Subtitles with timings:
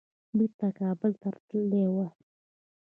[0.37, 2.09] بیرته کابل ته تللي وای.